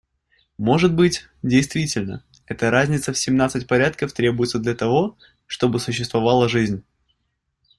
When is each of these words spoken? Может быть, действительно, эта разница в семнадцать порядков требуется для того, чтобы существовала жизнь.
Может 0.57 0.95
быть, 0.95 1.25
действительно, 1.43 2.25
эта 2.47 2.71
разница 2.71 3.13
в 3.13 3.19
семнадцать 3.19 3.67
порядков 3.67 4.13
требуется 4.13 4.57
для 4.57 4.73
того, 4.73 5.15
чтобы 5.45 5.79
существовала 5.79 6.49
жизнь. 6.49 6.83